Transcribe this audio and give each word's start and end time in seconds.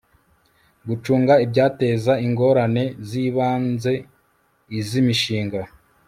gucunga 0.87 1.33
ibyateza 1.45 2.13
ingorane 2.25 2.83
z 3.07 3.09
ibanze 3.25 3.93
iz 4.79 4.89
imishinga 5.01 5.61